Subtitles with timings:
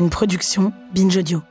[0.00, 1.42] une production Binge Audio.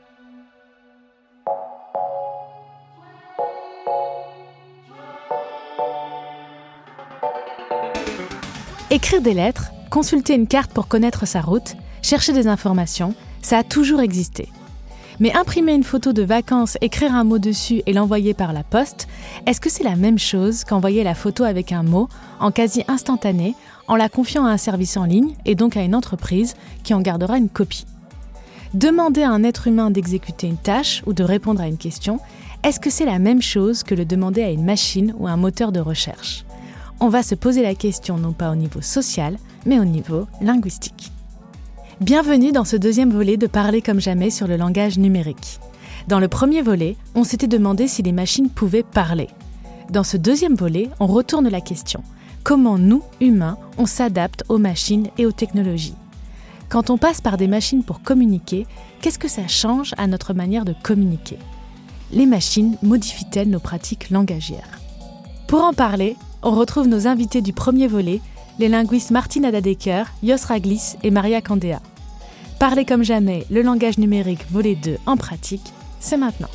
[8.90, 13.64] Écrire des lettres, consulter une carte pour connaître sa route, chercher des informations, ça a
[13.64, 14.48] toujours existé.
[15.20, 19.08] Mais imprimer une photo de vacances, écrire un mot dessus et l'envoyer par la poste,
[19.44, 22.08] est-ce que c'est la même chose qu'envoyer la photo avec un mot
[22.40, 23.54] en quasi instantané
[23.88, 27.02] en la confiant à un service en ligne et donc à une entreprise qui en
[27.02, 27.84] gardera une copie?
[28.74, 32.20] Demander à un être humain d'exécuter une tâche ou de répondre à une question,
[32.62, 35.72] est-ce que c'est la même chose que le demander à une machine ou un moteur
[35.72, 36.44] de recherche?
[37.00, 41.12] On va se poser la question non pas au niveau social, mais au niveau linguistique.
[42.02, 45.60] Bienvenue dans ce deuxième volet de Parler comme jamais sur le langage numérique.
[46.06, 49.28] Dans le premier volet, on s'était demandé si les machines pouvaient parler.
[49.90, 52.02] Dans ce deuxième volet, on retourne la question.
[52.44, 55.94] Comment nous, humains, on s'adapte aux machines et aux technologies?
[56.68, 58.66] Quand on passe par des machines pour communiquer,
[59.00, 61.38] qu'est-ce que ça change à notre manière de communiquer?
[62.12, 64.78] Les machines modifient-elles nos pratiques langagières?
[65.46, 68.20] Pour en parler, on retrouve nos invités du premier volet
[68.58, 71.80] les linguistes Martine Adadeker, Jos Raglis et Maria Candea.
[72.58, 76.48] Parler comme jamais, le langage numérique volet 2 en pratique, c'est maintenant.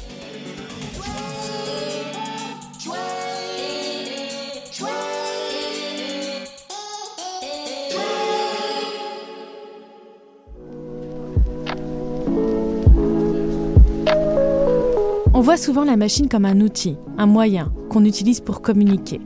[15.53, 19.21] Voit souvent la machine comme un outil, un moyen qu'on utilise pour communiquer.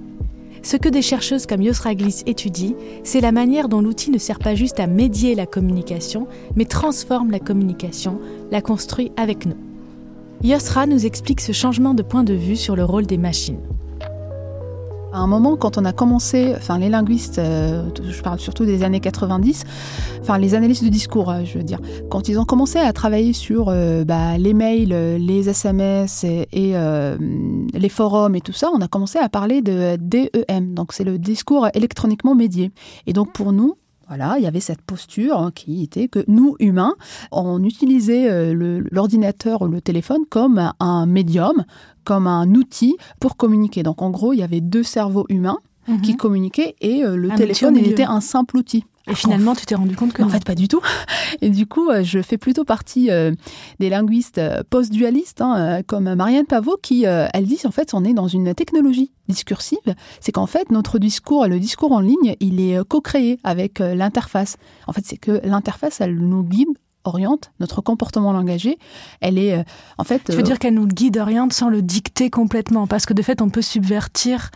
[0.62, 2.74] Ce que des chercheuses comme Yosra Gliss étudient,
[3.06, 7.32] c'est la manière dont l'outil ne sert pas juste à médier la communication, mais transforme
[7.32, 8.20] la communication,
[8.52, 9.56] la construit avec nous.
[10.44, 13.62] Yosra nous explique ce changement de point de vue sur le rôle des machines.
[15.14, 18.84] À un moment, quand on a commencé, enfin les linguistes, euh, je parle surtout des
[18.84, 19.64] années 90,
[20.22, 23.32] enfin les analystes de discours, euh, je veux dire, quand ils ont commencé à travailler
[23.32, 26.74] sur euh, bah, les mails, les SMS et, et
[27.74, 31.18] les forums et tout ça, on a commencé à parler de DEM, donc c'est le
[31.18, 32.72] discours électroniquement médié.
[33.06, 33.76] Et donc pour nous,
[34.08, 36.96] voilà, il y avait cette posture qui était que nous, humains,
[37.32, 41.66] on utilisait l'ordinateur ou le téléphone comme un médium,
[42.08, 43.84] comme un outil pour communiquer.
[43.84, 45.60] Donc en gros, il y avait deux cerveaux humains
[45.90, 46.02] mhm.
[46.02, 48.86] qui communiquaient et euh, le téléphone, il était un simple outil.
[49.08, 50.82] Et finalement, tu t'es rendu compte que En fait, pas du tout.
[51.42, 53.32] Et du coup, euh, je fais plutôt partie euh,
[53.80, 58.28] des linguistes post-dualistes, hein, comme Marianne Pavot, qui, elle dit, en fait, on est dans
[58.28, 59.78] une technologie discursive.
[60.20, 64.58] C'est qu'en fait, notre discours, le discours en ligne, il est co-créé avec l'interface.
[64.88, 66.70] En fait, c'est que l'interface, elle nous guide
[67.08, 68.78] oriente, notre comportement langagier,
[69.22, 69.64] elle est euh,
[69.98, 70.24] en fait.
[70.26, 73.22] Tu veux euh, dire qu'elle nous guide oriente sans le dicter complètement, parce que de
[73.22, 74.52] fait, on peut subvertir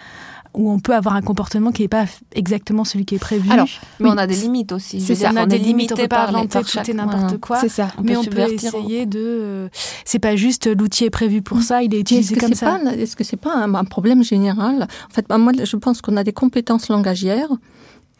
[0.54, 3.50] ou on peut avoir un comportement qui n'est pas exactement celui qui est prévu.
[3.52, 3.68] Alors,
[4.00, 5.02] mais on a des limites aussi.
[5.02, 5.32] C'est ça.
[5.34, 5.92] On a des limites.
[5.94, 7.58] On peut pas inventer tout et n'importe quoi.
[7.60, 7.90] C'est ça.
[8.04, 9.20] mais on peut essayer de.
[9.20, 9.70] Euh,
[10.06, 12.80] c'est pas juste l'outil est prévu pour ça, il est utilisé comme ça.
[12.98, 14.88] Est-ce que c'est pas un, un, problème général?
[15.10, 17.50] En fait, moi, je pense qu'on a des compétences langagières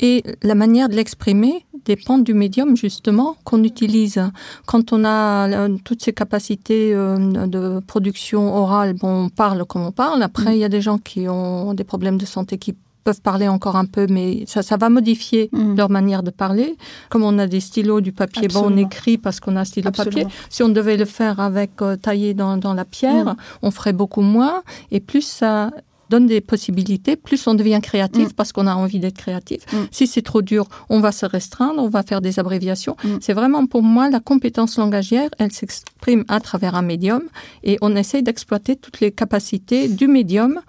[0.02, 4.22] et la manière de l'exprimer dépend du médium justement qu'on utilise.
[4.66, 9.84] Quand on a euh, toutes ces capacités euh, de production orale, bon, on parle comme
[9.84, 10.22] on parle.
[10.24, 10.56] Après, mm.
[10.56, 13.78] il y a des gens qui ont des problèmes de santé qui peuvent parler encore
[13.78, 15.76] un peu, mais ça, ça va modifier mm.
[15.76, 16.78] leur manière de parler.
[17.10, 19.92] Comme on a des stylos, du papier, bon, on écrit parce qu'on a un stylo
[19.92, 20.28] papier.
[20.50, 23.36] Si on devait le faire avec euh, taillé dans, dans la pierre, mm.
[23.64, 24.62] on ferait beaucoup moins.
[24.92, 25.72] Et plus ça
[26.12, 28.34] donne des possibilités, plus on devient créatif mm.
[28.34, 29.62] parce qu'on a envie d'être créatif.
[29.74, 29.78] Mm.
[29.92, 32.96] Si c'est trop dur, on va se restreindre, on va faire des abréviations.
[33.04, 33.18] Mm.
[33.22, 37.24] C'est vraiment pour moi la compétence langagière, elle s'exprime à travers un médium
[37.64, 40.62] et on essaye d'exploiter toutes les capacités du médium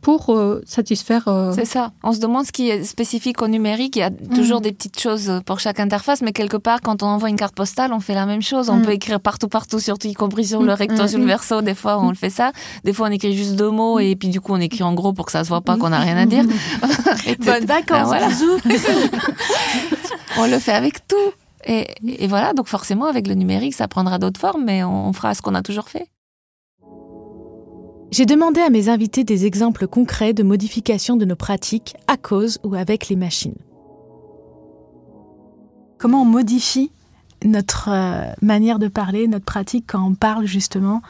[0.00, 1.28] pour euh, satisfaire.
[1.28, 1.92] Euh, C'est ça.
[2.02, 3.96] On se demande ce qui est spécifique au numérique.
[3.96, 7.06] Il y a toujours des petites choses pour chaque interface, mais quelque part, quand on
[7.06, 8.70] envoie une carte postale, on fait la même chose.
[8.70, 11.62] On peut écrire partout, partout, surtout y compris sur le recto, sur le verso.
[11.62, 12.52] Des fois, on le fait ça.
[12.84, 15.12] Des fois, on écrit juste deux mots et puis du coup, on écrit en gros
[15.12, 16.44] pour que ça se voit pas qu'on a rien à dire.
[17.40, 18.28] Bonnes vacances, voilà.
[20.38, 21.16] on le fait avec tout.
[21.66, 25.34] Et, et, voilà, donc forcément, avec le numérique, ça prendra d'autres formes, mais on fera
[25.34, 26.06] ce qu'on a toujours fait.
[28.10, 32.58] J'ai demandé à mes invités des exemples concrets de modification de nos pratiques à cause
[32.64, 33.54] ou avec les machines.
[35.96, 36.90] Comment on modifie
[37.44, 41.02] notre euh, manière de parler, notre pratique quand on parle justement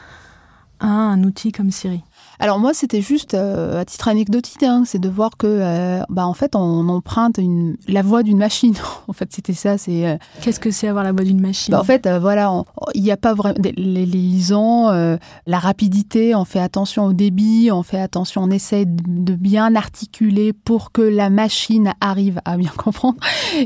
[0.79, 2.03] à un outil comme Siri?
[2.41, 6.25] Alors moi, c'était juste euh, à titre anecdotique, hein, c'est de voir que, euh, bah,
[6.25, 8.73] en fait, on emprunte une, la voix d'une machine.
[9.07, 9.77] en fait, c'était ça.
[9.77, 11.71] C'est euh, Qu'est-ce que c'est avoir la voix d'une machine?
[11.71, 12.51] bah, en fait, euh, voilà,
[12.95, 16.33] il n'y a pas vraiment les, lisants, euh, la rapidité.
[16.33, 20.91] On fait attention au débit, on fait attention, on essaie de, de bien articuler pour
[20.91, 23.17] que la machine arrive à bien comprendre.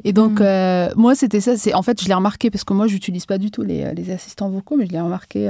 [0.04, 0.44] Et donc, Mm.
[0.44, 1.56] euh, moi, c'était ça.
[1.56, 4.12] C'est en fait, je l'ai remarqué parce que moi, j'utilise pas du tout les, les
[4.12, 5.50] assistants vocaux, mais je l'ai remarqué.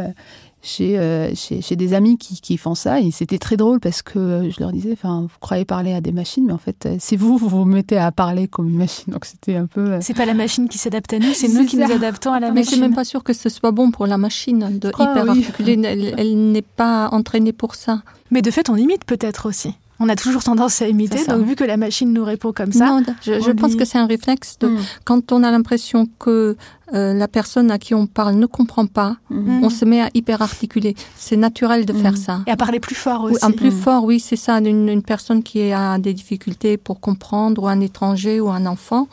[0.65, 2.99] Euh, chez, euh, chez, chez des amis qui, qui font ça.
[2.99, 6.01] Et c'était très drôle parce que euh, je leur disais, enfin, vous croyez parler à
[6.01, 8.77] des machines, mais en fait, euh, c'est vous, vous vous mettez à parler comme une
[8.77, 9.13] machine.
[9.13, 9.93] Donc c'était un peu.
[9.93, 11.85] euh, C'est pas la machine qui s'adapte à nous, c'est nous qui ça.
[11.87, 12.81] nous adaptons à la Mais c'est machine.
[12.81, 15.29] même pas sûr que ce soit bon pour la machine de Ah, hyper oui.
[15.41, 15.79] articuler.
[15.83, 18.01] Elle, elle n'est pas entraînée pour ça.
[18.31, 19.73] Mais de fait, on imite peut-être aussi.
[19.99, 22.87] On a toujours tendance à imiter, donc vu que la machine nous répond comme ça,
[22.87, 24.77] non, je, pense que c'est un réflexe de Mm.
[25.05, 26.57] quand on a l'impression que
[26.93, 29.63] euh, la personne à qui on parle ne comprend pas, Mhm.
[29.63, 30.95] on se met à hyper articuler.
[31.15, 32.41] C'est naturel de faire ça.
[32.45, 33.45] et à parler plus fort Oui, aussi.
[33.45, 34.57] un plus fort, oui, c'est ça.
[34.59, 39.07] Une, une personne qui a des difficultés pour comprendre, ou un étranger, ou un enfant,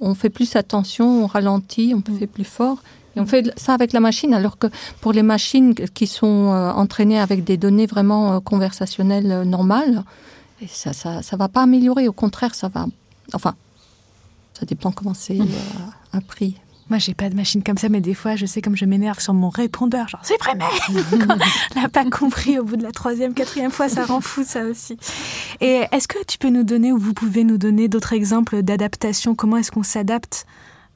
[0.00, 2.78] on fait plus attention, on ralentit, on fait plus fort.
[3.16, 4.66] Et on fait ça avec la machine, alors que
[5.00, 10.02] pour les machines qui sont euh, entraînées avec des données vraiment euh, conversationnelles euh, normales,
[10.68, 12.08] ça, ça, ça va pas améliorer.
[12.08, 12.86] Au contraire, ça va.
[13.32, 13.54] Enfin,
[14.58, 15.44] ça dépend comment c'est euh,
[16.12, 16.56] appris.
[16.90, 19.18] Moi, j'ai pas de machine comme ça, mais des fois, je sais comme je m'énerve
[19.18, 20.64] sur mon répondeur, genre c'est vrai, mais
[21.26, 21.38] Quand
[21.76, 24.64] on n'a pas compris au bout de la troisième, quatrième fois, ça rend fou ça
[24.64, 24.98] aussi.
[25.62, 29.34] Et est-ce que tu peux nous donner ou vous pouvez nous donner d'autres exemples d'adaptation?
[29.34, 30.46] Comment est-ce qu'on s'adapte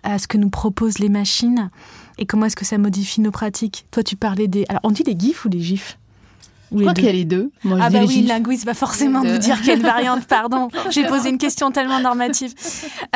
[0.03, 1.71] à ce que nous proposent les machines
[2.19, 4.65] et comment est-ce que ça modifie nos pratiques Toi, tu parlais des.
[4.69, 5.99] Alors, on dit des gifs ou des gifs?
[6.71, 7.51] Je crois qu'il y a les deux.
[7.65, 9.39] Moi, Ah bah oui, le linguiste va forcément nous deux.
[9.39, 10.69] dire une variante, pardon.
[10.91, 12.53] J'ai posé une question tellement normative.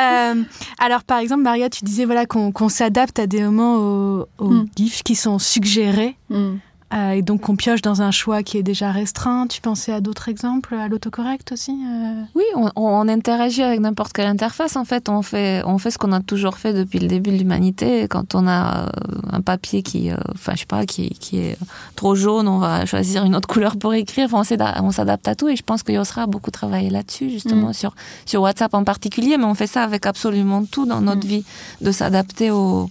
[0.01, 0.41] Euh,
[0.79, 4.65] alors par exemple, Maria, tu disais voilà qu'on s'adapte à des moments aux, aux Hmm.
[4.75, 6.53] gifs qui sont suggérés Mm.
[6.93, 9.47] Euh, et donc qu'on pioche dans un choix qui est déjà restreint.
[9.47, 12.21] Tu pensais à d'autres exemples, à l'autocorrect aussi euh?
[12.35, 14.75] Oui, on, on interagit avec n'importe quelle interface.
[14.75, 17.37] En fait, on fait, on fait ce qu'on a toujours fait depuis le début de
[17.37, 18.07] l'humanité.
[18.09, 18.89] Quand on a euh,
[19.31, 21.57] un papier qui, euh, enfin, je sais pas, qui, qui est
[21.95, 24.29] trop jaune, on va choisir une autre couleur pour écrire.
[24.31, 24.43] Enfin,
[24.81, 25.49] on on s'adapte à tout.
[25.49, 27.73] Et je pense que Yosra a beaucoup travaillé là-dessus, justement, Mm.
[27.73, 27.95] sur,
[28.25, 29.37] sur WhatsApp en particulier.
[29.37, 31.29] Mais on fait ça avec absolument tout dans notre Mm.
[31.29, 31.45] vie,
[31.81, 32.89] de s'adapter aux,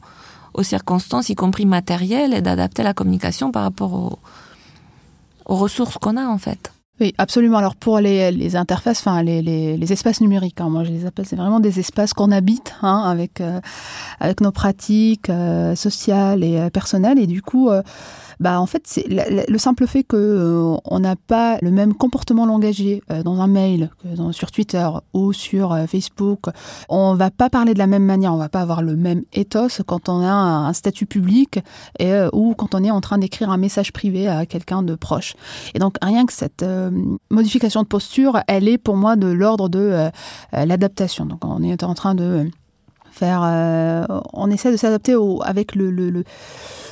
[0.54, 4.19] aux circonstances, y compris matérielles, et d'adapter la communication par rapport aux,
[5.44, 6.72] ressources qu'on a, en fait.
[7.00, 7.58] Oui, absolument.
[7.58, 11.58] Alors pour les, interfaces, enfin les, espaces numériques, hein, moi je les appelle, c'est vraiment
[11.58, 13.60] des espaces qu'on habite hein, avec euh,
[14.20, 17.19] avec nos pratiques euh, sociales et euh, personnelles.
[17.19, 17.70] Et du coup,
[18.42, 22.44] bah en fait, c'est le simple fait que euh, on n'a pas le même comportement
[22.44, 26.46] langagier euh, dans un mail que sur Twitter ou sur euh, Facebook,
[26.88, 29.84] on va pas parler de la même manière, on va pas avoir le même ethos
[29.86, 31.60] quand on a un, statut public
[32.00, 35.34] et ou quand on est en train d'écrire un message privé à quelqu'un de proche.
[35.74, 36.64] Et donc rien que cette
[37.30, 40.10] modification de posture, elle est pour moi de l'ordre de
[40.52, 41.26] l'adaptation.
[41.26, 42.48] Donc on est en train de
[43.10, 43.42] faire,
[44.32, 46.24] on essaie de s'adapter avec le-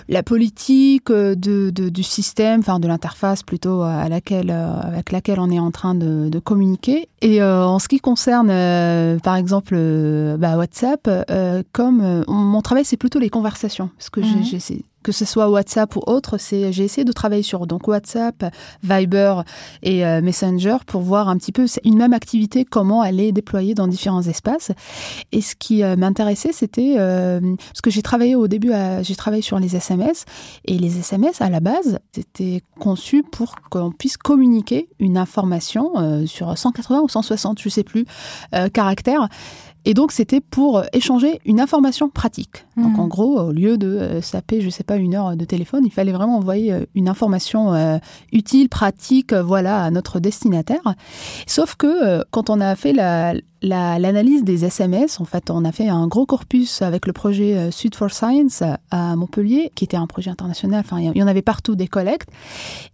[0.08, 5.12] la politique euh, de, de- du système, enfin de l'interface plutôt à laquelle, euh, avec
[5.12, 7.08] laquelle on est en train de, de communiquer.
[7.22, 12.22] Et euh, en ce qui concerne, euh, par exemple, euh, bah, WhatsApp, euh, comme euh,
[12.28, 14.42] mon travail c'est plutôt les conversations, parce que Mhm.
[14.44, 18.44] j'ai- que ce soit WhatsApp ou autre, c'est j'ai essayé de travailler sur donc WhatsApp,
[18.82, 19.36] Viber
[19.82, 23.72] et euh, Messenger pour voir un petit peu une même activité comment elle est déployée
[23.74, 24.72] dans différents espaces.
[25.32, 29.40] Et ce qui euh, m'intéressait, c'était euh, parce que j'ai travaillé au début, j'ai travaillé
[29.42, 29.89] sur les SMS
[30.64, 36.26] et les SMS à la base c'était conçu pour qu'on puisse communiquer une information euh,
[36.26, 38.04] sur 180 ou 160, je sais plus,
[38.54, 39.28] euh, caractères.
[39.84, 42.66] Et donc, c'était pour échanger une information pratique.
[42.76, 43.00] Donc, Mhm.
[43.00, 45.84] en gros, au lieu de euh, se taper, je sais pas, une heure de téléphone,
[45.86, 47.98] il fallait vraiment envoyer euh, une information euh,
[48.32, 50.82] utile, pratique, euh, voilà, à notre destinataire.
[51.46, 55.66] Sauf que euh, quand on a fait la la- l'analyse des SMS, en fait, on
[55.66, 59.84] a fait un gros corpus avec le projet euh, Sud for Science à Montpellier, qui
[59.84, 60.80] était un projet international.
[60.80, 62.30] Enfin, il y en avait partout des collectes.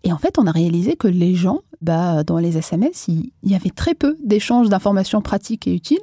[0.02, 3.54] Et en fait, on a réalisé que les gens, bah, dans les SMS, il y
[3.54, 6.00] avait très peu d'échanges d'informations pratiques et utiles.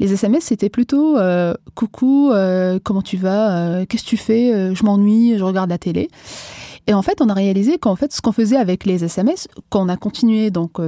[0.00, 4.74] Les SMS, c'était plutôt euh, coucou, euh, comment tu vas, euh, qu'est-ce que tu fais,
[4.74, 6.08] je m'ennuie, je regarde la télé.
[6.88, 9.88] Et en fait, on a réalisé qu'en fait, ce qu'on faisait avec les SMS, qu'on
[9.88, 10.80] a continué donc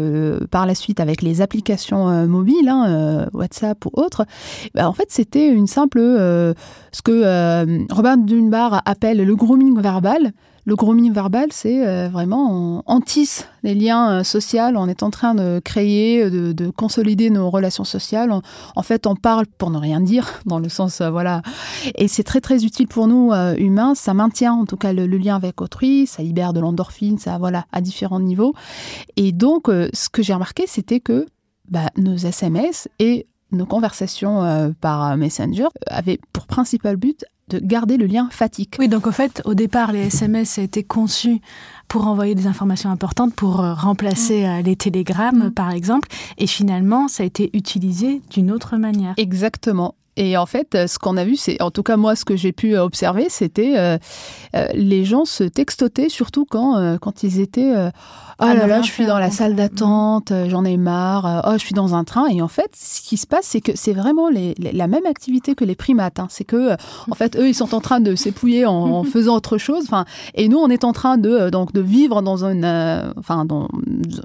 [0.51, 4.27] par la suite avec les applications mobiles, hein, WhatsApp ou autres,
[4.75, 10.33] bah, en fait, c'était une simple, ce que Robin Dunbar appelle le grooming verbal.
[10.67, 15.11] Le grooming verbal, c'est euh, vraiment on, tisse les liens euh, sociaux, on est en
[15.11, 18.33] train de créer, de, consolider nos relations sociales.
[18.33, 21.43] en fait, on parle pour ne rien dire, dans le sens euh, voilà.
[21.97, 23.95] Et c'est très très utile pour nous humains.
[23.95, 27.67] Ça maintient en tout cas le, lien avec autrui, ça libère de l'endorphine, ça voilà
[27.73, 28.55] à différents niveaux.
[29.17, 31.27] Et donc, ce que j'ai remarqué, c'était que
[31.71, 38.07] bah, nos SMS et nos conversations par Messenger avaient pour principal but de garder le
[38.07, 38.75] lien fatigue.
[38.79, 41.41] Oui, donc au fait, au départ, les SMS étaient conçus
[41.89, 44.47] pour envoyer des informations importantes, pour euh, remplacer mm.
[44.47, 45.51] euh, les télégrammes, mm.
[45.53, 46.09] par exemple,
[46.39, 49.15] et finalement, ça a été utilisé d'une autre manière.
[49.17, 49.95] Exactement.
[50.17, 52.37] Et en fait, euh, ce qu'on a vu, c'est, en tout cas moi, ce que
[52.37, 53.99] j'ai pu observer, c'était
[54.75, 57.91] les gens se textotaient, surtout quand, quand ils étaient
[58.41, 61.53] oh là là, je suis dans la salle d'attente, euh, j'en ai marre, euh, oh,
[61.55, 62.27] je suis dans un train.
[62.27, 65.55] Et en fait, ce qui se passe, c'est que c'est vraiment les, la même activité
[65.55, 66.19] que les primates.
[66.19, 66.27] Hein.
[66.31, 66.77] C'est que, euh,
[67.11, 69.85] en fait, eux, ils sont en train de s'épouiller en, faisant autre chose.
[69.85, 70.05] Enfin,
[70.35, 72.65] et nous, on est en train de, donc, de vivre dans une,
[73.19, 73.69] enfin, dans,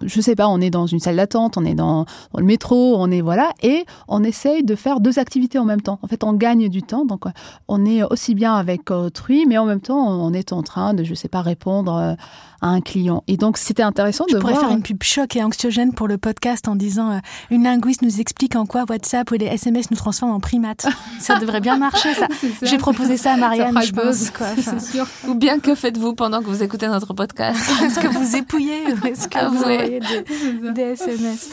[0.04, 2.06] je sais pas, on est dans une salle d'attente, on est dans,
[2.36, 6.00] le métro, on est, voilà, et on essaye de faire deux activités en même temps.
[6.02, 7.06] En fait, on gagne du temps.
[7.06, 7.24] Donc,
[7.68, 11.04] on est aussi bien avec autrui, mais en même temps, on est en train de,
[11.04, 12.16] je sais pas, répondre
[12.62, 13.24] à un client.
[13.28, 14.42] Et donc, c'était intéressant de voir.
[14.42, 17.18] pourrais faire une pub choc et anxiogène pour le podcast en disant euh,
[17.50, 20.88] une linguiste nous explique en quoi WhatsApp ou les SMS nous transforment en primates.
[21.20, 22.28] ça devrait bien marcher, ça.
[22.62, 24.30] J'ai proposé ça à Marianne, je pense.
[24.32, 24.48] Quoi,
[24.80, 25.06] sûr.
[25.28, 29.08] Ou bien que faites-vous pendant que vous écoutez notre podcast Est-ce que vous épouillez ou
[29.08, 31.50] est-ce que ah, vous envoyez des, des SMS?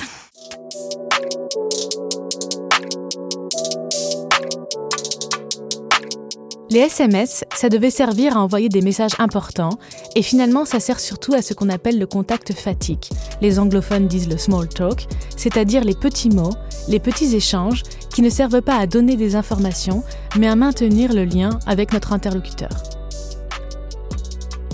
[6.69, 9.79] Les SMS, ça devait servir à envoyer des messages importants,
[10.17, 13.05] et finalement ça sert surtout à ce qu'on appelle le contact fatigue.
[13.41, 15.07] Les anglophones disent le small talk,
[15.37, 16.55] c'est-à-dire les petits mots,
[16.89, 20.03] les petits échanges qui ne servent pas à donner des informations,
[20.37, 22.71] mais à maintenir le lien avec notre interlocuteur.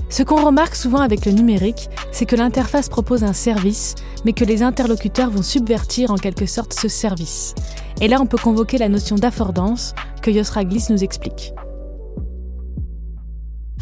[0.09, 4.45] Ce qu'on remarque souvent avec le numérique, c'est que l'interface propose un service, mais que
[4.47, 7.55] les interlocuteurs vont subvertir en quelque sorte ce service.
[8.01, 11.53] Et là, on peut convoquer la notion d'affordance que Yosraglis nous explique.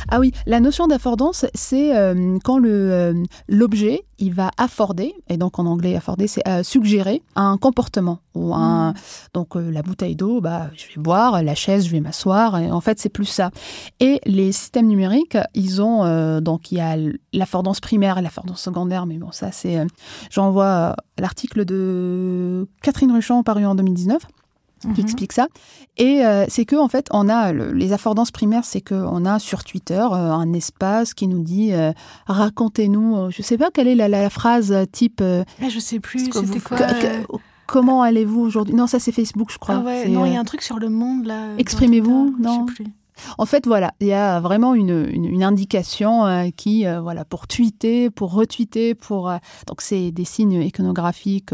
[0.09, 5.37] Ah oui, la notion d'affordance, c'est euh, quand le euh, l'objet il va afforder, et
[5.37, 8.95] donc en anglais afforder, c'est euh, suggérer un comportement ou un hmm.
[9.35, 12.54] donc la bouteille d'eau, bah je vais boire, la chaise, je vais m'asseoir.
[12.54, 13.50] En fait, c'est plus ça.
[13.99, 16.97] Et les systèmes numériques, ils ont donc il y a
[17.33, 19.87] l'affordance primaire et l'affordance secondaire, mais bon ça c'est,
[20.30, 24.23] j'envoie l'article de Catherine Ruchon paru en 2019
[24.80, 25.00] qui mhm.
[25.00, 25.49] explique ça.
[25.96, 29.38] Et euh, c'est que en fait, on a les affordances primaires, c'est que on a
[29.38, 31.92] sur Twitter euh, un espace qui nous dit euh,
[32.26, 33.30] racontez-nous.
[33.30, 35.22] je sais pas quelle est la, phrase type.
[35.22, 36.30] Ah, je sais plus.
[36.32, 36.78] C'était quoi
[37.66, 38.75] Comment allez-vous aujourd'hui?
[38.75, 39.84] Non, ça c'est Facebook, je crois.
[39.87, 41.54] Ah non, il y a un truc sur le monde là.
[41.58, 42.92] Exprimez-vous, non je sais plus.
[43.37, 48.32] En fait, voilà, il y a vraiment une, une, indication qui, voilà, pour tweeter, pour
[48.32, 49.30] retweeter, pour
[49.66, 51.52] donc c'est des signes iconographiques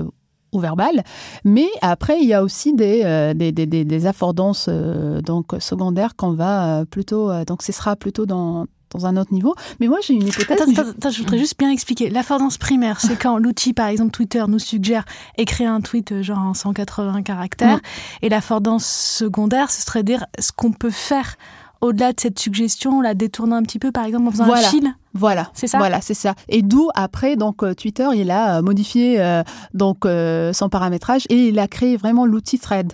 [0.55, 1.03] verbal.
[1.45, 6.17] Mais après, il y a aussi des, euh, des, des, des, affordances euh, donc, secondaires
[6.17, 7.31] qu'on va euh, plutôt.
[7.45, 9.55] donc, ce sera plutôt dans, dans un autre niveau.
[9.81, 10.79] Mais moi, j'ai une hypothèse.
[10.79, 12.11] Attends, je voudrais juste bien expliquer.
[12.11, 15.05] L'affordance primaire, c'est quand l'outil, par exemple Twitter, nous suggère
[15.37, 17.81] écrire un tweet genre en 180 caractères.
[18.23, 21.37] Et l'affordance secondaire, ce serait dire ce qu'on peut faire
[21.81, 24.67] au-delà de cette suggestion, la détourner un petit peu, par exemple, en faisant voilà.
[24.67, 25.79] un fil voilà, c'est ça.
[25.79, 26.35] Voilà, c'est ça.
[26.49, 29.43] Et d'où après donc euh, Twitter, il a euh, modifié euh,
[29.73, 32.93] donc son paramétrage et il a créé vraiment l'outil Thread.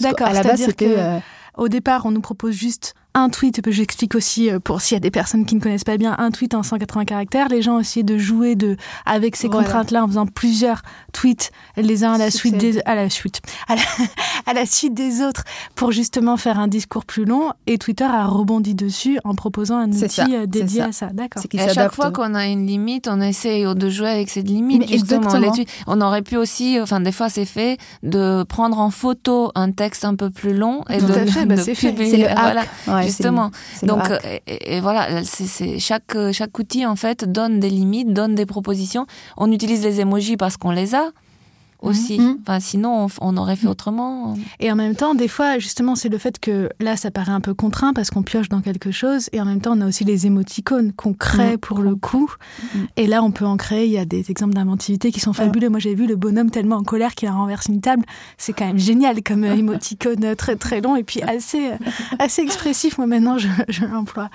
[0.00, 0.28] D'accord.
[0.28, 0.96] À la base, c'était.
[1.56, 5.00] Au départ, on nous propose juste un tweet, j'explique aussi euh, pour s'il y a
[5.00, 7.48] des personnes qui ne connaissent pas bien, un tweet en 180 caractères.
[7.48, 10.82] Les gens ont essayé de jouer de, avec ces contraintes-là en faisant plusieurs
[11.14, 13.40] tweets, les uns à la suite des, à la suite,
[14.46, 15.44] à la, suite des autres
[15.74, 17.52] pour justement faire un discours plus long.
[17.66, 21.06] Et Twitter a rebondi dessus en proposant un outil euh, dédié à ça.
[21.06, 21.42] D'accord.
[21.58, 24.86] À chaque fois qu'on a une limite, on essaye de jouer avec cette limite.
[24.90, 25.30] justement,
[25.86, 30.04] on aurait pu aussi, enfin, des fois c'est fait, de prendre en photo un texte
[30.04, 33.50] un peu plus long et de, fait, bah, C'est le Voilà justement.
[33.82, 34.02] Donc,
[34.46, 39.06] et, voilà, c'est chaque chaque outil en fait donne des limites, donne des propositions.
[39.36, 41.10] On utilise les emojis parce qu'on les a
[41.80, 42.18] aussi.
[42.18, 42.38] Mhm.
[42.42, 44.36] Enfin, sinon, on, aurait fait autrement.
[44.60, 47.40] Et en même temps, des fois, justement, c'est le fait que là, ça paraît un
[47.40, 49.28] peu contraint parce qu'on pioche dans quelque chose.
[49.32, 51.58] Et en même temps, on a aussi les émoticônes qu'on crée mhm.
[51.58, 52.30] pour le coup.
[52.74, 52.86] Mhm.
[52.96, 53.86] Et là, on peut en créer.
[53.86, 55.68] Il y a des exemples d'inventivité qui sont fabuleux.
[55.68, 58.04] Moi, j'ai vu le bonhomme tellement en colère qu'il a renversé une table.
[58.38, 61.76] C'est quand même génial comme euh, émoticône euh, très très long et puis assez, euh,
[62.18, 62.98] assez expressif.
[62.98, 64.30] Moi, maintenant, je, je l'emploie.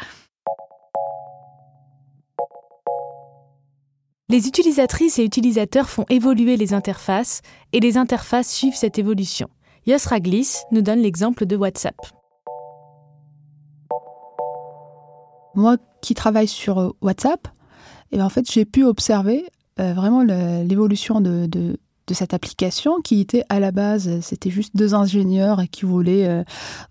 [4.31, 7.41] Les utilisatrices et utilisateurs font évoluer les interfaces
[7.73, 9.50] et les interfaces suivent cette évolution.
[9.85, 11.97] Yos Raglis nous donne l'exemple de WhatsApp.
[15.53, 17.45] Moi qui travaille sur WhatsApp,
[18.13, 19.43] et ben, en fait, j'ai pu observer
[19.77, 21.77] vraiment l'évolution de,
[22.08, 26.43] de cette application qui était à la base, c'était juste deux ingénieurs qui voulaient euh,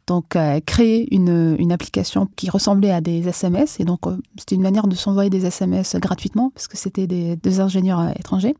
[0.06, 4.62] donc euh, créer une, application qui ressemblait à des SMS et donc euh, c'était une
[4.62, 8.54] manière de s'envoyer des SMS gratuitement parce que c'était deux ingénieurs étrangers.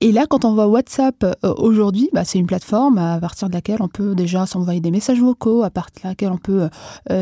[0.00, 1.24] Et là, quand on voit WhatsApp
[1.56, 5.20] aujourd'hui, bah, c'est une plateforme à partir de laquelle on peut déjà s'envoyer des messages
[5.20, 6.68] vocaux, à partir de laquelle on peut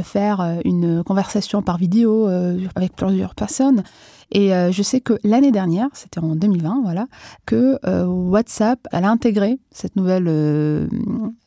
[0.03, 2.27] faire une conversation par vidéo
[2.75, 3.85] avec plusieurs personnes.
[4.33, 7.07] Et euh, je sais que l'année dernière, c'était en 2020, voilà,
[7.47, 10.87] que euh, WhatsApp, a intégré cette nouvelle euh,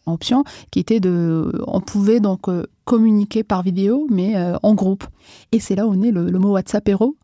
[0.05, 2.43] option qui était de, on pouvait donc
[2.85, 5.03] communiquer par vidéo, mais en groupe.
[5.51, 7.15] Et c'est là où est le, le mot WhatsApp Hero,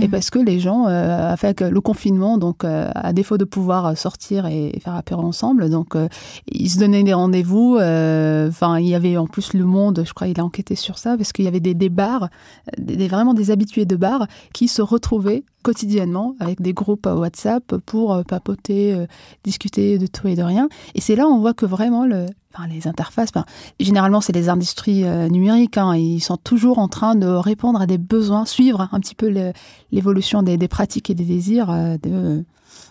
[0.00, 0.10] et mhm.
[0.10, 4.46] parce que les gens, euh, avec le confinement, donc euh, à défaut de pouvoir sortir
[4.46, 6.08] et faire apéro ensemble, donc euh,
[6.50, 7.76] ils se donnaient des rendez-vous.
[7.76, 11.16] Enfin, il y avait en plus le monde, je crois, il a enquêté sur ça
[11.16, 12.28] parce qu'il y avait des, des bars,
[12.76, 18.24] des, vraiment des habitués de bars qui se retrouvaient quotidiennement avec des groupes WhatsApp pour
[18.24, 19.06] papoter,
[19.44, 20.68] discuter de tout et de rien.
[20.94, 22.26] Et c'est là où on voit que vraiment le,
[22.66, 23.30] les interfaces,
[23.78, 27.86] généralement c'est les industries euh, numériques, hein, ils sont toujours en train de répondre à
[27.86, 29.32] des besoins, suivre un petit peu
[29.92, 32.44] l'évolution des, pratiques et des désirs euh, de,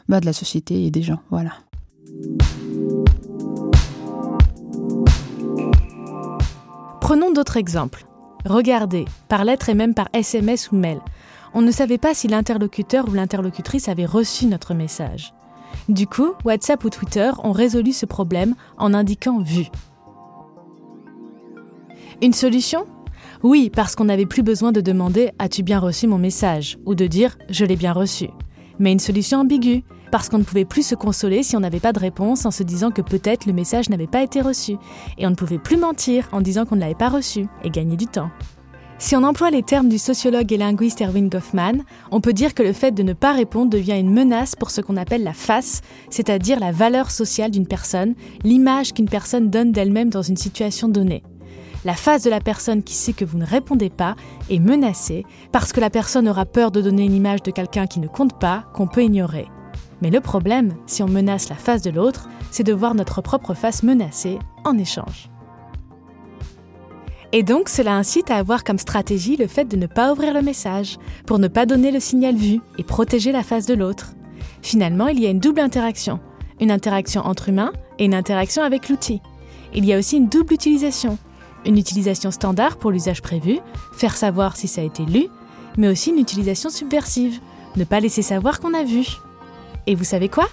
[0.08, 1.20] bah, de la société et des gens.
[1.30, 1.52] Voilà.
[7.02, 8.06] Prenons d'autres exemples.
[8.46, 11.00] Regardez, par lettre et même par SMS ou mail,
[11.58, 15.34] on ne savait pas si l'interlocuteur ou l'interlocutrice avait reçu notre message.
[15.90, 19.66] Du coup, WhatsApp ou Twitter ont résolu ce problème en indiquant vu.
[22.22, 22.86] Une solution?
[23.42, 26.78] Oui, parce qu'on n'avait plus besoin de demander As-tu bien reçu mon message?
[26.86, 28.30] ou de dire Je l'ai bien reçu.
[28.78, 31.92] Mais une solution ambiguë, parce qu'on ne pouvait plus se consoler si on n'avait pas
[31.92, 34.78] de réponse en se disant que peut-être le message n'avait pas été reçu.
[35.18, 37.98] Et on ne pouvait plus mentir en disant qu'on ne l'avait pas reçu et gagner
[37.98, 38.30] du temps.
[39.00, 42.64] Si on emploie les termes du sociologue et linguiste Erwin Goffman, on peut dire que
[42.64, 45.82] le fait de ne pas répondre devient une menace pour ce qu'on appelle la face,
[46.10, 51.22] c'est-à-dire la valeur sociale d'une personne, l'image qu'une personne donne d'elle-même dans une situation donnée.
[51.86, 54.16] La face de la personne qui sait que vous ne répondez pas
[54.50, 58.00] est menacée parce que la personne aura peur de donner une image de quelqu'un qui
[58.00, 59.48] ne compte pas, qu'on peut ignorer.
[60.02, 63.54] Mais le problème, si on menace la face de l'autre, c'est de voir notre propre
[63.54, 65.30] face menacée en échange.
[67.34, 70.42] Et donc cela incite à avoir comme stratégie le fait de ne pas ouvrir le
[70.42, 74.14] message, pour ne pas donner le signal vu et protéger la face de l'autre.
[74.62, 76.20] Finalement, il y a une double interaction,
[76.60, 79.22] une interaction entre humains et une interaction avec l'outil.
[79.74, 81.18] Il y a aussi une double utilisation,
[81.66, 83.60] une utilisation standard pour l'usage prévu,
[83.94, 85.28] faire savoir si ça a été lu,
[85.78, 87.40] mais aussi une utilisation subversive,
[87.76, 89.06] ne pas laisser savoir qu'on a vu.
[89.86, 90.48] Et vous savez quoi?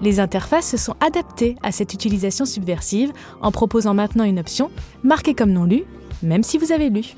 [0.00, 3.12] Les interfaces se sont adaptées à cette utilisation subversive
[3.42, 4.70] en proposant maintenant une option
[5.02, 5.84] marquée comme non lu
[6.22, 7.14] même si vous avez lu.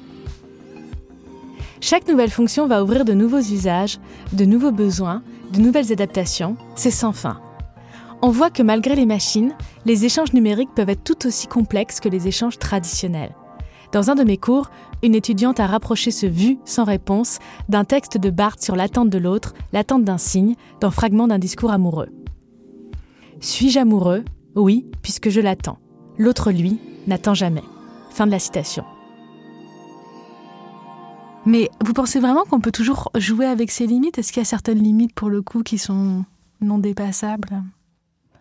[1.81, 3.99] Chaque nouvelle fonction va ouvrir de nouveaux usages,
[4.33, 7.41] de nouveaux besoins, de nouvelles adaptations, c'est sans fin.
[8.23, 9.53] On voit que malgré les machines,
[9.85, 13.35] les échanges numériques peuvent être tout aussi complexes que les échanges traditionnels.
[13.91, 14.71] Dans un de mes cours,
[15.03, 19.19] une étudiante a rapproché ce vu sans réponse d'un texte de Barthes sur l'attente de
[19.19, 22.09] l'autre, l'attente d'un signe, dans Fragment d'un discours amoureux.
[23.41, 24.25] Suis-je amoureux?
[24.55, 25.79] Oui, puisque je l'attends.
[26.17, 27.65] L'autre, lui, n'attend jamais.
[28.12, 28.85] Fin de la citation.
[31.46, 34.18] Mais vous pensez vraiment qu'on peut toujours jouer avec ces limites?
[34.18, 36.25] Est-ce qu'il y a certaines limites pour le coup qui sont
[36.61, 37.62] non dépassables?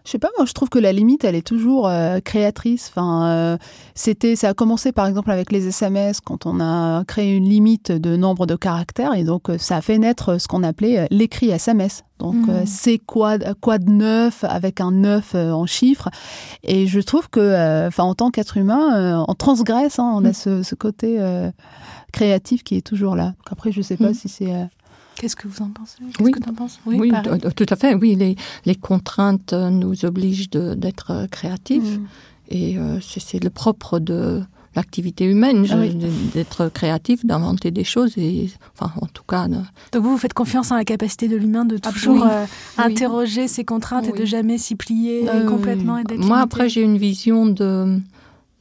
[0.04, 2.90] Je sais pas, moi je trouve que la limite elle est toujours euh, créatrice.
[2.90, 3.58] Enfin, euh,
[3.94, 7.92] c'était, ça a commencé par exemple avec les SMS quand on a créé une limite
[7.92, 11.50] de nombre de caractères et donc euh, ça a fait naître ce qu'on appelait l'écrit
[11.50, 12.04] SMS.
[12.18, 12.66] Donc mmh.
[12.66, 16.10] c'est quoi, quoi de neuf avec un neuf en chiffres.
[16.64, 20.64] Et je trouve que, enfin en tant qu'être humain, on transgresse, hein, on a mmh.
[20.64, 21.20] ce, côté
[22.14, 23.26] créatif qui est toujours là.
[23.26, 24.14] Donc après je sais pas mmh.
[24.14, 24.54] si c'est
[25.22, 26.00] Qu'est-ce que vous en pensez?
[26.20, 26.32] Oui,
[27.00, 27.12] oui,
[27.56, 27.94] tout à fait.
[27.94, 32.00] Oui, les, les contraintes nous obligent d'être euh, créatifs.
[32.00, 32.06] Mm.
[32.50, 34.42] Et euh, c'est le propre de
[34.76, 35.76] l'activité humaine, ah
[36.34, 38.18] d'être créatif, d'inventer des choses.
[38.18, 39.48] Et, enfin, en tout cas.
[39.48, 39.62] Donc
[40.02, 42.46] vous, vous faites confiance en la capacité de l'humain de toujours euh,
[42.80, 46.00] interroger ses contraintes et de jamais s'y plier complètement.
[46.00, 48.00] Et Moi, après, j'ai une vision de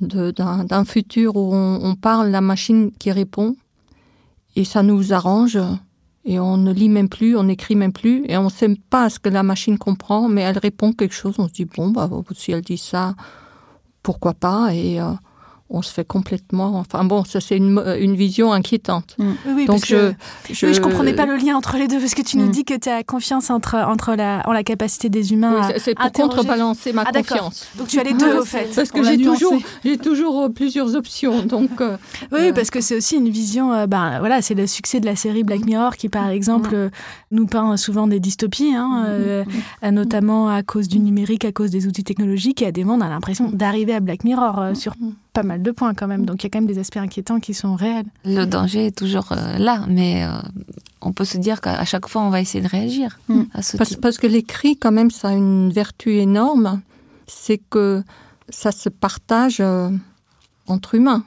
[0.03, 3.57] d'un futur où on, on parle la machine qui répond
[4.57, 5.59] et ça nous arrange
[6.24, 9.09] et on ne lit même plus, on n'écrit même plus, et on ne sait pas
[9.09, 11.37] ce que la machine comprend, mais elle répond quelque chose.
[11.38, 13.14] On se dit bon, bah si elle dit ça,
[14.02, 15.12] pourquoi pas Et euh,
[15.70, 16.78] on se fait complètement.
[16.78, 19.14] Enfin bon, ça c'est une, une vision inquiétante.
[19.18, 19.33] Mm.
[19.54, 20.12] Oui, Donc je,
[20.50, 22.50] je, oui, je comprenais pas le lien entre les deux parce que tu nous Mm.
[22.50, 25.54] dis que tu as confiance entre entre la en la capacité des humains.
[25.68, 26.37] Oui, à c'est- pour interroger.
[26.37, 27.68] contrebalancer ma Ah, confiance.
[27.78, 28.68] Donc tu as les deux Ah, au fait.
[28.74, 29.54] Parce que j'ai toujours,
[29.85, 31.42] j'ai toujours euh, plusieurs options.
[31.44, 31.96] Donc, euh,
[32.33, 33.72] Oui, Euh, parce que c'est aussi une vision.
[33.72, 36.90] euh, ben voilà, c'est le succès de la série Black Mirror qui, par exemple, euh,
[37.30, 39.44] nous peint souvent des dystopies, hein, euh,
[39.85, 42.62] euh, notamment à cause du numérique, à cause des outils technologiques.
[42.62, 44.94] Et à des moments, on a l'impression d'arriver à Black Mirror euh, sur
[45.33, 46.25] pas mal de points quand même.
[46.27, 48.07] Donc il y a quand même des aspects inquiétants qui sont réels.
[48.25, 50.29] Le danger est toujours euh, là, mais euh,
[51.01, 53.43] on peut se dire qu'à chaque fois, on va essayer de réagir Mm.
[53.55, 54.01] à ce parce, type.
[54.01, 56.81] parce que l'écrit, quand même, ça a une vertu énorme.
[57.27, 58.03] C'est que
[58.49, 59.90] ça se partage euh,
[60.66, 61.25] entre humains.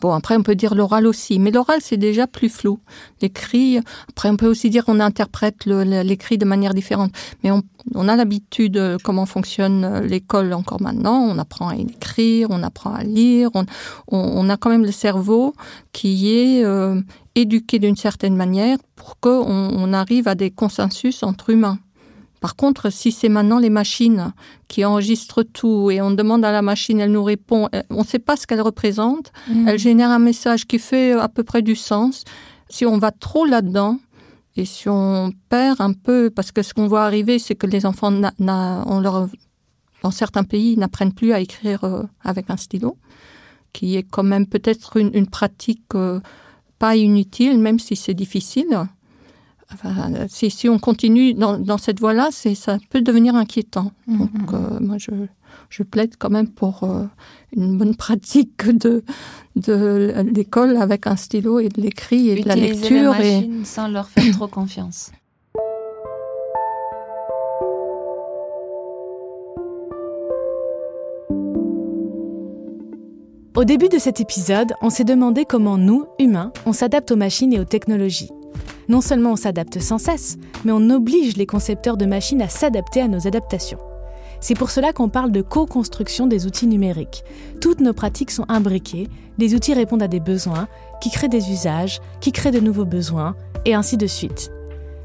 [0.00, 2.78] Bon, après, on peut dire l'oral aussi, mais l'oral, c'est déjà plus flou.
[3.20, 7.12] L'écrit, après, on peut aussi dire qu'on interprète l'écrit de manière différente.
[7.44, 7.62] Mais on,
[7.94, 11.18] on a l'habitude, euh, comment fonctionne euh, l'école encore maintenant.
[11.20, 13.50] On apprend à écrire, on apprend à lire.
[13.54, 13.64] On,
[14.10, 15.54] on- on a quand même le cerveau
[15.92, 17.00] qui est euh,
[17.34, 21.78] éduqué d'une certaine manière pour qu'on on arrive à des consensus entre humains.
[22.40, 24.32] Par contre, si c'est maintenant les machines
[24.66, 28.04] qui enregistrent tout et on demande à la machine, elle nous répond, euh, on ne
[28.06, 29.30] sait pas ce qu'elle représente,
[29.66, 32.24] elle génère un message qui fait à peu près du sens.
[32.70, 33.98] Si on va trop là-dedans
[34.56, 37.84] et si on perd un peu, parce que ce qu'on voit arriver, c'est que les
[37.84, 39.28] enfants, n'a- n'a- on leur,
[40.02, 42.96] dans certains pays, n'apprennent plus à écrire euh, avec un stylo,
[43.74, 46.20] qui est quand même peut-être une, une pratique euh,
[46.78, 48.88] pas inutile, même si c'est difficile.
[49.72, 53.92] Enfin, euh, si, si on continue dans, dans cette voie-là, c'est ça peut devenir inquiétant.
[54.08, 55.10] Donc, euh, moi, je,
[55.68, 57.04] je plaide quand même pour euh,
[57.56, 59.04] une bonne pratique de,
[59.56, 63.14] de l'école avec un stylo et de l'écrit et de la lecture.
[63.18, 63.50] les Et...
[63.64, 65.12] sans leur faire trop confiance.
[73.56, 77.52] Au début de cet épisode, on s'est demandé comment nous, humains, on s'adapte aux machines
[77.52, 78.30] et aux technologies.
[78.90, 83.00] Non seulement on s'adapte sans cesse, mais on oblige les concepteurs de machines à s'adapter
[83.00, 83.78] à nos adaptations.
[84.40, 87.22] C'est pour cela qu'on parle de co-construction des outils numériques.
[87.60, 89.06] Toutes nos pratiques sont imbriquées,
[89.38, 90.66] les outils répondent à des besoins,
[91.00, 94.50] qui créent des usages, qui créent de nouveaux besoins, et ainsi de suite.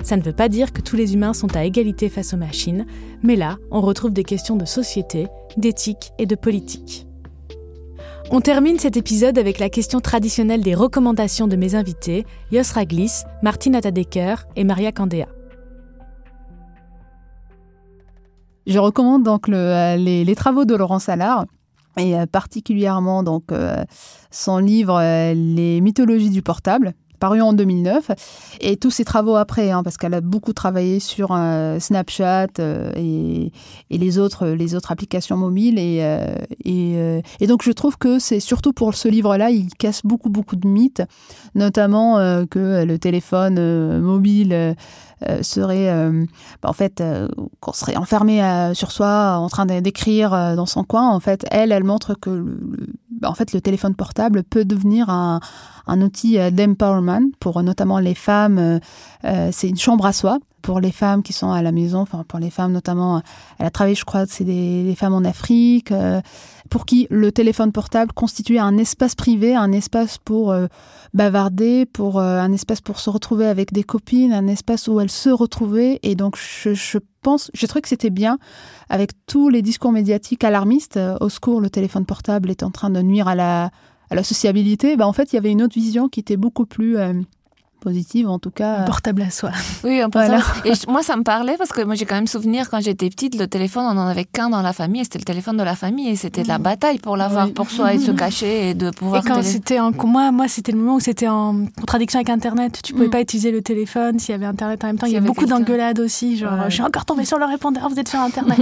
[0.01, 2.87] Ça ne veut pas dire que tous les humains sont à égalité face aux machines,
[3.21, 7.05] mais là, on retrouve des questions de société, d'éthique et de politique.
[8.31, 13.23] On termine cet épisode avec la question traditionnelle des recommandations de mes invités, Jos Raglis,
[13.43, 15.27] Martina Tadeker et Maria Candea.
[18.65, 21.45] Je recommande donc euh, les, les travaux de Laurent Salard
[21.97, 23.83] et euh, particulièrement donc euh,
[24.31, 24.99] son livre
[25.33, 28.11] Les mythologies du portable paru en 2009
[28.61, 32.91] et tous ses travaux après hein, parce qu'elle a beaucoup travaillé sur euh, Snapchat euh,
[32.95, 33.51] et,
[33.89, 35.79] les autres les autres applications mobiles.
[35.79, 39.49] Et euh, et, euh, et donc je trouve que c'est surtout pour ce livre là
[39.49, 41.03] il casse beaucoup beaucoup de mythes
[41.53, 46.25] notamment euh, que le téléphone euh, mobile euh, euh, serait euh,
[46.61, 47.27] bah, en fait euh,
[47.59, 51.45] qu'on serait enfermé euh, sur soi en train d'écrire euh, dans son coin en fait
[51.51, 52.59] elle elle montre que le,
[53.11, 55.39] bah, en fait le téléphone portable peut devenir un,
[55.87, 58.79] un outil euh, d'empowerment pour euh, notamment les femmes euh,
[59.23, 62.25] euh, c'est une chambre à soi pour les femmes qui sont à la maison enfin
[62.27, 63.21] pour les femmes notamment euh,
[63.59, 66.21] elle a travaillé je crois c'est des, des femmes en Afrique euh,
[66.69, 70.67] pour qui le téléphone portable constituait un espace privé un espace pour euh,
[71.13, 75.11] bavarder, pour euh, un espace pour se retrouver avec des copines, un espace où elles
[75.11, 75.99] se retrouvaient.
[76.03, 78.37] Et donc, je, pense, j'ai trouvé que c'était bien
[78.89, 80.97] avec tous les discours médiatiques alarmistes.
[80.97, 83.71] euh, au secours, le téléphone portable est en train de nuire à la,
[84.23, 84.95] sociabilité.
[84.95, 86.97] Ben, en fait, il y avait une autre vision qui était beaucoup plus
[87.85, 88.81] positive, en tout cas.
[88.81, 89.51] euh, Portable à soi.
[89.85, 90.39] Oui, on peut Voilà.
[90.65, 93.35] Et moi, ça me parlait parce que moi, j'ai quand même souvenir quand j'étais petite,
[93.39, 95.75] le téléphone, on n'en avait qu'un dans la famille, et c'était le téléphone de la
[95.75, 97.53] famille, et c'était de la bataille pour l'avoir Oui.
[97.53, 99.23] pour soi et de se cacher et de pouvoir.
[99.23, 102.29] Et quand télé- c'était en moi, moi c'était le moment où c'était en contradiction avec
[102.29, 102.79] Internet.
[102.83, 103.11] Tu pouvais Mm.
[103.11, 105.05] pas utiliser le téléphone s'il y avait Internet en même temps.
[105.05, 106.69] Il y S'il y a avait beaucoup d'engueulades aussi, genre Ouais.
[106.69, 108.59] je suis encore tombée sur le répondeur, vous êtes sur Internet.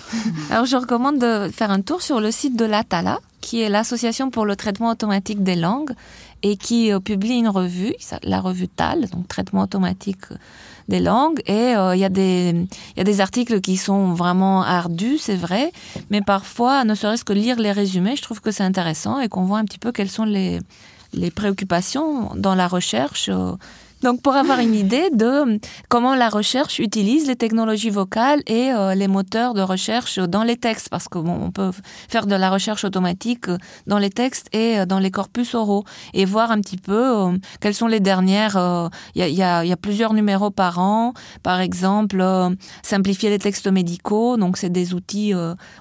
[0.50, 4.30] Alors, je recommande de faire un tour sur le site de l'ATALA, qui est l'Association
[4.30, 5.92] pour le traitement automatique des langues,
[6.42, 10.24] et qui euh, publie une revue, la revue TAL, donc traitement automatique
[10.88, 11.40] des langues.
[11.46, 15.72] Et euh, il y, a des- articles qui sont vraiment ardus, c'est vrai,
[16.10, 19.44] mais parfois, ne serait-ce que lire les résumés, je trouve que c'est intéressant et qu'on
[19.44, 20.58] voit un petit peu quelles sont les,
[21.12, 23.52] les préoccupations dans la recherche euh,
[24.02, 28.94] Donc, pour avoir une idée de comment la recherche utilise les technologies vocales et euh,
[28.94, 31.70] les moteurs de recherche dans les textes, parce que bon, on peut
[32.08, 33.46] faire de la recherche automatique
[33.86, 35.84] dans les textes et euh, dans les corpus oraux,
[36.14, 38.56] et voir un petit peu euh, quelles sont les dernières.
[39.14, 42.24] Il y, a, y, a, y, a, plusieurs numéros par an, par exemple,
[42.82, 44.36] simplifier les textes médicaux.
[44.36, 45.34] Donc, c'est des outils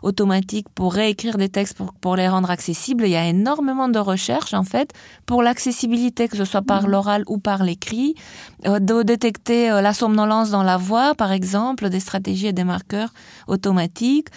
[0.04, 3.06] automatiques pour réécrire des textes pour, pour les rendre accessibles.
[3.06, 4.92] Il y a énormément de recherche en fait
[5.26, 6.92] pour l'accessibilité, que ce soit par mmh.
[6.92, 8.09] l'oral ou par l'écrit
[8.66, 12.64] euh, de détecter euh, la somnolence dans la voix, par exemple, des stratégies et des
[12.64, 13.14] marqueurs
[13.48, 14.28] automatiques.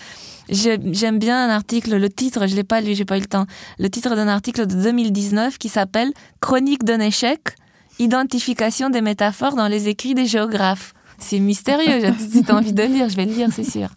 [0.49, 3.47] J'aime bien un article, le titre, je l'ai pas lu, j'ai pas eu le temps.
[3.79, 7.57] Le titre d'un article de 2019 qui s'appelle Chronique d'un échec,
[7.99, 10.95] identification des métaphores dans les écrits des géographes.
[11.19, 13.89] C'est mystérieux, j'ai envie de lire, je vais le lire, c'est sûr.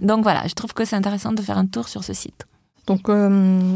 [0.00, 2.46] Donc voilà, je trouve que c'est intéressant de faire un tour sur ce site.
[2.86, 3.28] Donc, euh,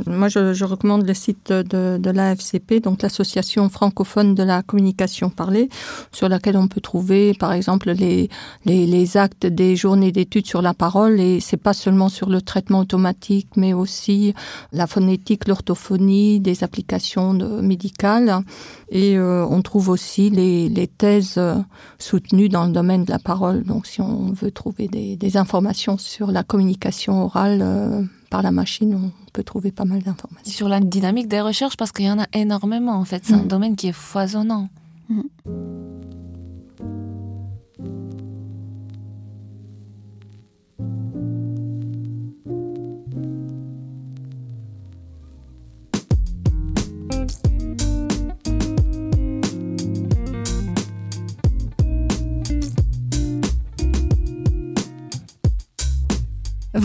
[0.07, 5.31] moi, je, je, recommande le site de, de l'AFCP, donc l'Association francophone de la communication
[5.31, 5.69] parlée,
[6.13, 8.29] sur laquelle on peut trouver, par exemple, les,
[8.67, 11.19] les, les actes des journées d'études sur la parole.
[11.19, 14.33] Et c'est pas seulement sur le traitement automatique, mais aussi
[14.73, 18.45] la phonétique, l'orthophonie, des applications médicales.
[18.91, 21.57] Et euh, on trouve aussi les, les thèses euh,
[21.99, 23.65] soutenues dans le domaine de la parole.
[23.65, 28.53] Donc, si on veut trouver des, des informations sur la communication orale, euh, par la
[28.53, 30.51] machine, on peut trouver pas mal d'informations.
[30.51, 33.25] Sur la dynamique des recherches, parce qu'il y en a énormément, en fait.
[33.25, 33.41] C'est mmh.
[33.41, 34.69] un domaine qui est foisonnant.
[35.09, 35.21] Mmh.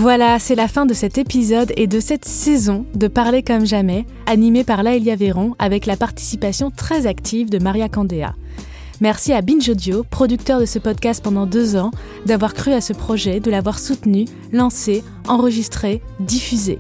[0.05, 4.05] Voilà, c'est la fin de cet épisode et de cette saison de Parler comme jamais,
[4.27, 8.35] animée par Laëlia Véron avec la participation très active de Maria Candéa.
[9.01, 9.71] Merci à Binge
[10.11, 11.89] producteur de ce podcast pendant deux ans,
[12.27, 16.77] d'avoir cru à ce projet, de l'avoir soutenu, lancé, enregistré, diffusé.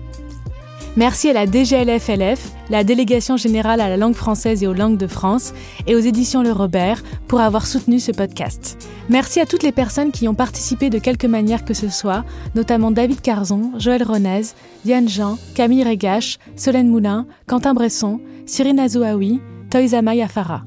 [0.97, 5.07] Merci à la DGLFLF, la Délégation générale à la langue française et aux langues de
[5.07, 5.53] France,
[5.87, 8.77] et aux éditions Le Robert pour avoir soutenu ce podcast.
[9.09, 12.23] Merci à toutes les personnes qui ont participé de quelque manière que ce soit,
[12.55, 14.43] notamment David Carzon, Joël Ronez,
[14.85, 20.63] Diane Jean, Camille Regache, Solène Moulin, Quentin Bresson, Cyrine Azouaoui, Toizama Yafara.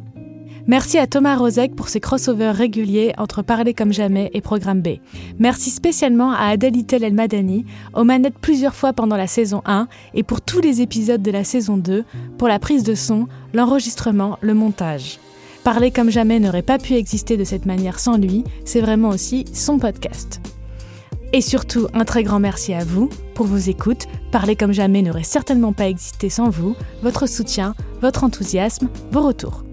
[0.68, 4.98] Merci à Thomas Rozek pour ses crossovers réguliers entre Parler comme jamais et Programme B.
[5.38, 10.22] Merci spécialement à Adalitel El Madani, aux manettes plusieurs fois pendant la saison 1 et
[10.22, 12.04] pour tous les épisodes de la saison 2,
[12.37, 15.20] pour la prise de son, l'enregistrement, le montage.
[15.64, 19.46] Parler comme jamais n'aurait pas pu exister de cette manière sans lui, c'est vraiment aussi
[19.54, 20.42] son podcast.
[21.33, 24.07] Et surtout, un très grand merci à vous pour vos écoutes.
[24.33, 29.64] Parler comme jamais n'aurait certainement pas existé sans vous, votre soutien, votre enthousiasme, vos retours.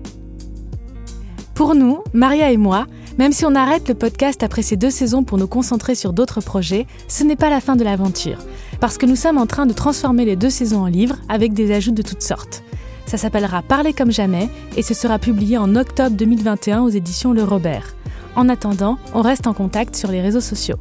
[1.55, 2.85] Pour nous, Maria et moi,
[3.17, 6.41] même si on arrête le podcast après ces deux saisons pour nous concentrer sur d'autres
[6.41, 8.39] projets, ce n'est pas la fin de l'aventure.
[8.81, 11.73] Parce que nous sommes en train de transformer les deux saisons en livres avec des
[11.73, 12.61] ajouts de toutes sortes.
[13.05, 17.45] Ça s'appellera Parler comme jamais et ce sera publié en octobre 2021 aux éditions Le
[17.45, 17.95] Robert.
[18.35, 20.77] En attendant, on reste en contact sur les réseaux sociaux.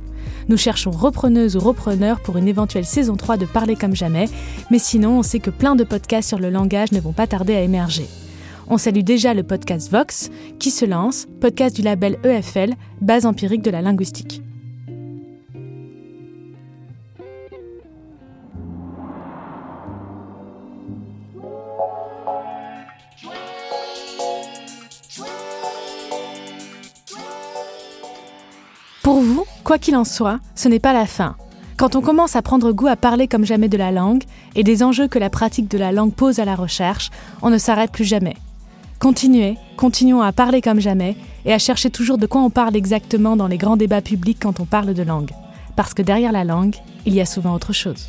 [0.48, 4.28] Nous cherchons repreneuses ou repreneurs pour une éventuelle saison 3 de Parler comme jamais,
[4.72, 7.54] mais sinon on sait que plein de podcasts sur le langage ne vont pas tarder
[7.54, 8.08] à émerger.
[8.68, 13.62] On salue déjà le podcast Vox, qui se lance, podcast du label EFL, base empirique
[13.62, 14.42] de la linguistique.
[29.02, 31.36] Pour vous, quoi qu'il en soit, ce n'est pas la fin.
[31.76, 34.22] Quand on commence à prendre goût à parler comme jamais de la langue
[34.54, 37.10] et des enjeux que la pratique de la langue pose à la recherche,
[37.42, 38.36] on ne s'arrête plus jamais.
[38.98, 43.36] Continuez, continuons à parler comme jamais et à chercher toujours de quoi on parle exactement
[43.36, 45.30] dans les grands débats publics quand on parle de langue.
[45.76, 48.08] Parce que derrière la langue, il y a souvent autre chose.